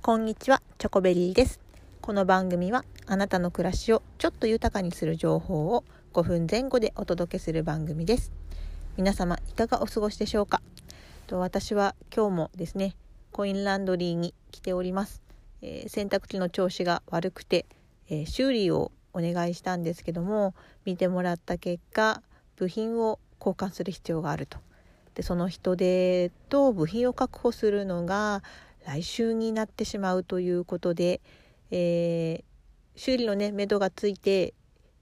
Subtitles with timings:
[0.00, 1.60] こんにちは、チョコベリーです。
[2.00, 5.84] この番組はあなたの暮らしをちょっと豊かにする情報を
[6.14, 8.32] 5分前後でお届けする番組です。
[8.96, 10.62] 皆様いかがお過ごしでしょうか？
[11.26, 12.94] と私は今日もですね、
[13.32, 15.20] コインランドリーに来ております。
[15.60, 17.66] えー洗濯機の調子が悪くて、
[18.08, 20.54] えー修理をお願いしたんですけども、
[20.86, 22.22] 見てもらった結果、
[22.56, 24.58] 部品を交換する必要があると。
[25.14, 28.44] でその人手と部品を確保するのが
[28.88, 31.20] 来週になってしまうということで、
[31.70, 32.48] えー
[32.96, 34.54] 修理のね目処がついて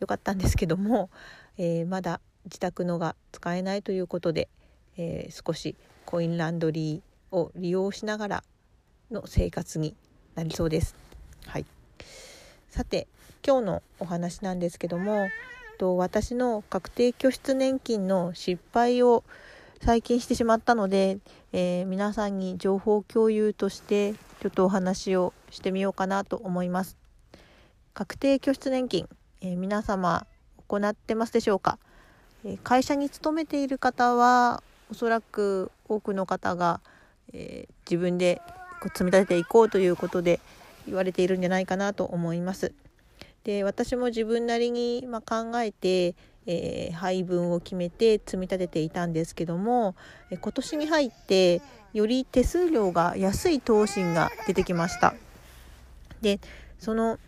[0.00, 1.10] よかったんですけども、
[1.58, 4.48] えーまだ自宅のが使えないということで、
[4.96, 5.74] えー少し
[6.06, 8.44] コインランドリーを利用しながら
[9.10, 9.96] の生活に
[10.36, 10.94] なりそうです。
[11.46, 11.66] はい、
[12.70, 13.08] さて
[13.44, 15.28] 今日のお話なんですけども
[15.78, 19.24] と私の確定拠出年金の失敗を
[19.84, 21.18] 最近してしまったので、
[21.52, 26.96] えー皆さんに情報共有としてちょっとお話をしてみようかなと思います。
[27.92, 29.08] 確定拠出年金、
[29.40, 30.24] えー皆様
[30.68, 31.80] 行ってますでしょうか、
[32.44, 36.80] えー会社に勤めている方はおそらく多くの方が、
[37.32, 38.40] えー自分で
[38.80, 40.38] こう積み立てていこうということで
[40.86, 42.72] 言われているんじゃないかなと思います。
[43.42, 46.14] で私も自分なりに、まあ、考えて、
[46.46, 49.94] えー配分を決めて積み立てていたんですけども、
[50.30, 51.62] え今年に入って
[51.92, 55.14] より手数料が安い投信が出てきました。
[56.20, 56.40] で
[56.78, 57.18] その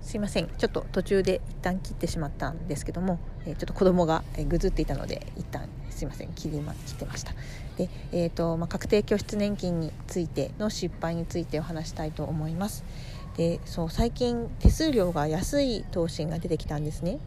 [0.00, 0.46] すいません。
[0.46, 6.32] ちょっと途中で一旦切ってしまったんですけども、えーちょっと子供がぐずっていたので一旦すいません。
[6.32, 7.32] 切りま切ってました。
[7.76, 12.84] で、えーとまあ、確定拠出年金についての失敗についてお話したいと思います。
[13.38, 17.20] でそう最近手数料が安い投信が出てきたんですね。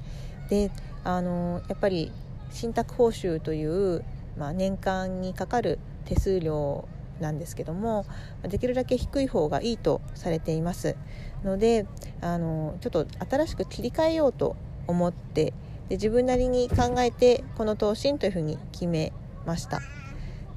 [0.49, 0.69] で
[1.05, 2.11] あのやっぱり
[2.51, 4.03] 信託報酬という、
[4.37, 6.85] まあ、年間にかかる手数料
[7.21, 8.05] なんですけども
[8.43, 10.97] できるだけ低い方がいいとされています。
[11.45, 11.87] ので
[12.19, 15.53] あのちょっと新しく切り替えようと思って
[15.87, 19.13] で自分なりに考えてこの投信というふうに決め
[19.45, 19.79] ました。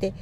[0.01, 0.15] で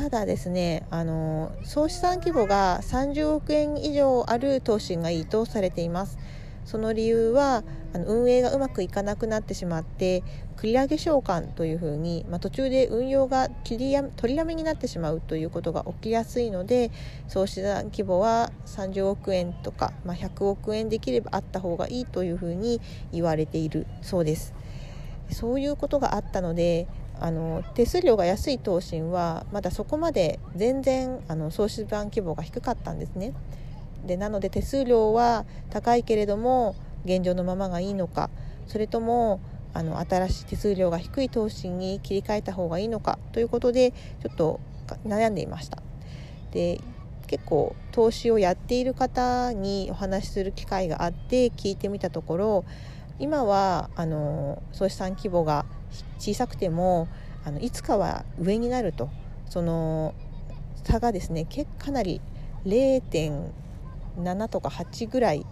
[0.00, 6.16] ただですねあの総資産規模が30億円以上ある投信がいいとされています
[6.64, 10.22] その理由はあの運営がうまくいかなくなってしまって
[10.56, 16.90] 繰り上げ償還というふうに、まあ、途中で運用が切りや取りやめになってしまうということが起きやすいので
[17.28, 22.80] 総資産規模は30億円とか、まあ、100億円できればあった方がいいというふうに
[23.12, 24.54] 言われているそうです。
[25.30, 26.88] そういうことがあったので
[27.20, 33.34] あの手数料が安い投信はまだそこまで全然あの総資産規模が低かったんですね。
[34.06, 38.30] でなので手数料は高いけれども現状のままがいいのか
[38.66, 39.40] それとも
[39.74, 44.58] あの新しい手数料が低い投資に切り替えた方がいいのかということでちょっと
[45.06, 45.82] 悩んでいました。
[46.52, 46.80] で
[47.26, 52.64] 結構投資をやっている方にお話しする機会があって聞いてみたところ
[53.20, 55.66] 今はあの総資産規模が
[56.18, 57.06] 小さくても
[57.44, 59.10] あのいつかは上になると
[59.48, 60.14] その
[60.84, 62.20] 差がですね結かなり
[62.64, 65.46] 0.7とか8ぐらい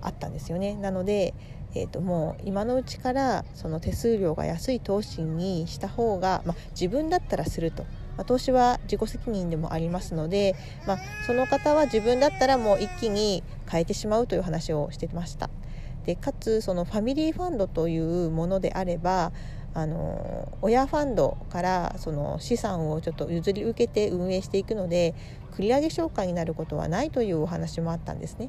[0.00, 0.76] あったんですよね。
[0.76, 1.34] なので、
[1.74, 7.84] えー、ともう今のうちからその手数料が安い投資にした方が、まあ、自分だったらすると、
[8.16, 10.54] ま、投資は自己責任でもありますので、
[10.86, 15.50] まあ、その方は自分だったらもう一気に変えてしまうという話をしてました。
[16.08, 19.30] でかつそのファミリーファンドというものであれば
[19.74, 25.14] あの親ファンドからその資産をちょっと譲り受けて運営していくので
[25.54, 28.48] 繰り上げ償還になることはないというお話もあったんですね。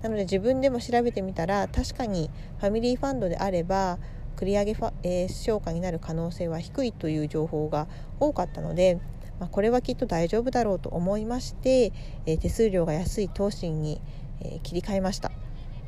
[0.00, 3.98] なので自分でも調べてみたら確かにファミリーファンドであれば
[4.38, 4.70] 繰り上げ、
[5.02, 7.86] えー、償還になる可能性は低いという情報が
[8.18, 8.98] 多かったので、
[9.38, 11.92] まあ、これはきっと大丈夫だろうと思いまして、
[12.24, 14.00] えー手数料が安い投信に、
[14.40, 15.43] えー切り替えました。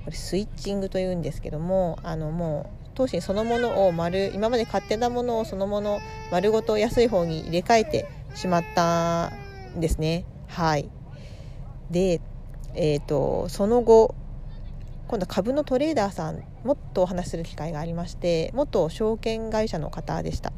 [0.07, 5.99] これスイッチングというんですけどもあのもう投信そのものを丸今まで買ってたものをそのもの
[6.31, 9.33] 丸ごと安い方に入れ替えてしまった
[9.77, 10.25] んですね。
[10.47, 10.89] はい
[11.91, 12.21] で、
[12.75, 14.15] えー、とその後
[15.09, 20.53] 今度は株のトレーダーさんもっとお話しする機会がありまして元証券会社の方でした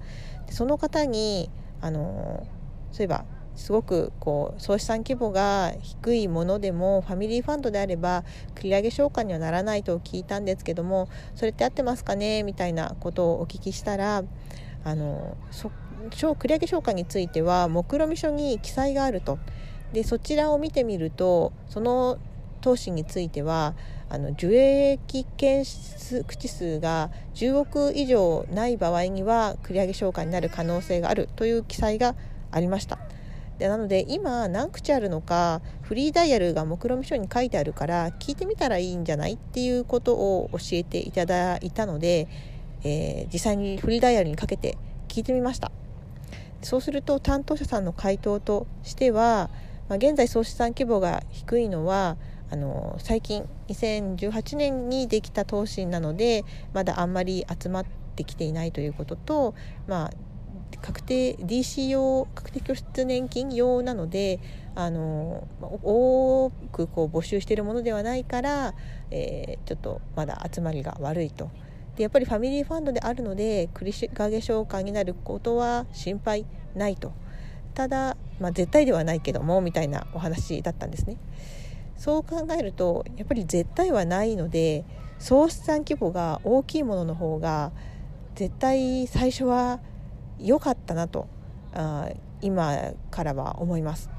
[0.47, 1.51] でその方に
[1.81, 2.47] あの
[2.93, 3.25] そういえば
[3.59, 8.25] すごくこう総資産規模が低いものでもファミリーファンドであれば
[8.55, 12.45] 繰り上げ償還にはならないと聞いたんですけどもそれって合ってますかね？
[12.45, 14.23] みたいなことをお聞きしたら
[14.85, 15.71] あのそ
[16.11, 19.39] 繰り上げ償還については目論見書に記載があると。
[19.93, 22.19] でそちらを見てみるとその
[22.61, 23.75] 投資については
[24.11, 32.15] あの受益件数口数が10億以上ない場合には繰り上げ償還になる可能性があるという記載が
[32.51, 32.99] ありました。
[33.59, 42.29] でなので今何口あるのかフリーダイヤルが目論見書に書いてあるから聞いてみたらいいんじゃないっていうことを教えていただいたので、
[42.85, 44.79] えー、実際にフリーダイヤルにかけて
[45.09, 45.73] 聞いてみました。
[46.63, 49.51] そうすると担当者さんの回答としては、
[49.89, 52.17] まあ、現在総資産規模が低いのは
[52.51, 59.55] あの最近2018年にできた投資なのでまだあんまり集まってきていないということと、
[59.87, 60.11] まあ、
[60.83, 64.41] 確定 DC 用確定拠出年金用なので
[64.75, 68.75] あの多くこう募集しているものではないから、
[69.11, 71.51] えー、ちょっとまだ集まりが悪いと。
[71.97, 76.47] でやっぱりファミリーファンドであるので繰り上げ償還になることは心配
[76.77, 77.13] ないと
[77.75, 81.17] ただ、まあ、絶対ではないけどもみたいなお話だったんですね。
[81.97, 84.85] そう考えるとやっぱり絶対はないので
[85.19, 87.73] 総資産規模が大きいものの方が
[88.37, 89.81] 絶対最初は
[90.39, 91.29] 良かったなと
[91.75, 92.09] あ
[92.41, 94.11] 今からは思います。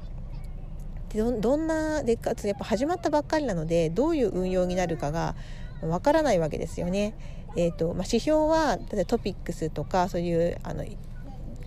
[1.10, 5.34] でどんなでかつやっぱ始まったばっかりなのでどういう運用になるかが
[5.82, 7.14] わからないわけですよね。
[7.56, 10.84] えーとまあ、指標は例えばトピックスとかそういうあの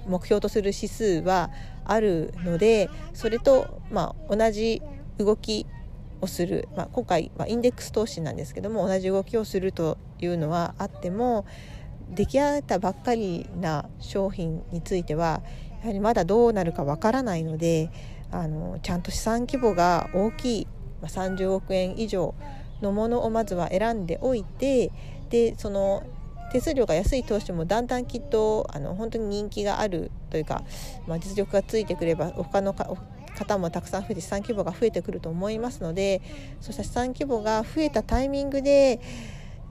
[0.07, 1.49] 目標とする指数は
[1.83, 4.81] あるのでそれと、まあ、同じ
[5.17, 5.65] 動き
[6.21, 11.45] をする、まあ、今回はインデックス投資なんですけども同じ動きをするというのはあっても
[12.13, 15.41] 出来上がったばっかりな商品については
[15.81, 17.89] やはりまだどうなるかわからないので
[18.31, 20.67] あのちゃんと資産規模が大きい、
[21.03, 22.33] 30億円以上
[22.81, 24.91] のものをまずは選んでおいて
[25.29, 26.03] でその
[26.51, 30.63] 手数料が安い投資もだんだんきっとあの本当に人気があるというか、
[31.07, 36.21] まあ、実力がついてくれば他の方もたくさん増えて資産規模が増えてくると思いますので
[36.61, 38.99] そうした資産規模が増えたタイミングで、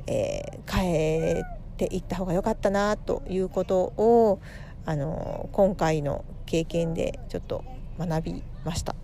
[0.07, 4.41] えー、変えてていった方が良かったなということを
[4.85, 7.65] あの今回の経験でちょっと
[7.99, 8.95] 学びました。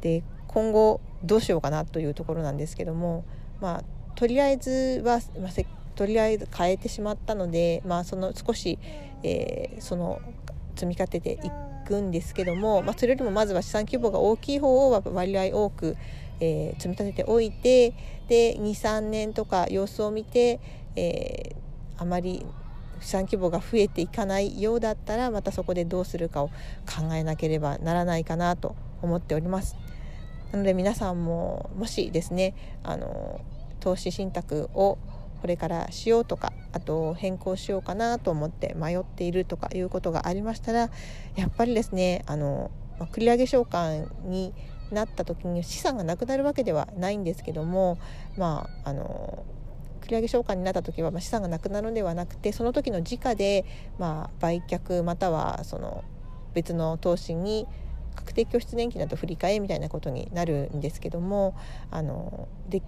[0.00, 3.24] で今後どうしようかなというところなんですけども、
[3.60, 5.50] まあ、とりあえずは、まあ、
[5.94, 8.78] とりあえず変えてしまったので、まあ、その少し、
[9.22, 10.20] えー、その
[10.74, 11.50] 積み立ててい
[11.86, 15.96] くんですけども、まあ、それよりもまずは資産規模が大きい方を割合多く、
[16.40, 17.92] えー、積み立てておいて
[18.28, 20.60] で23年とか様子を見て、
[20.94, 21.65] えー、
[21.98, 22.44] あまり
[23.00, 29.76] 資産規模が増えていかないようだったらまたそこでどうするかを考えなければならないかなと思っております。
[30.52, 33.40] なので皆さんももしですねあの
[33.80, 34.98] 投資信託を
[35.40, 40.90] これからしようとかあと変更しようかなと思って迷っているとかいうことがありましたら
[41.36, 44.54] やっぱりですねあの、ま繰り上げ償還に
[44.90, 47.98] なった時に資産がなくなるわけではないんですけども
[48.36, 49.44] まああの
[50.06, 53.64] 繰り上げ償還になった時は、ま、資産がなくなるのではなくてその時の時価で、
[53.98, 56.04] ま、売却またはその
[56.54, 57.66] 別の投資に
[58.14, 61.54] 確定拠出年金だと振り替えみたいなことになるんですけども
[61.90, 62.82] あので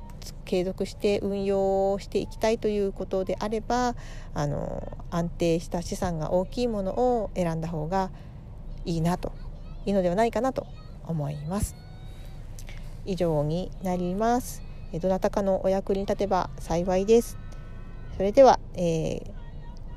[0.47, 3.95] 継続して運用していきたいということであれば
[4.35, 8.11] あの安定した資産が大きいものを選んだ方が
[8.87, 9.33] いいなと
[9.85, 10.67] いいのではないかなと
[11.07, 11.77] 思います。
[13.05, 14.68] 以上になります。
[14.95, 17.39] どなたかのお役に立てば幸いです。
[18.17, 19.21] それでは、えー、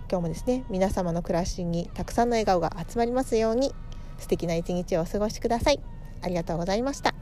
[0.09, 3.73] 今日もですね皆様の暮らしにたくさんの笑顔が集まりますように
[4.19, 5.79] 素敵な一日をお過ごしください。
[6.21, 7.20] ありがとうございました。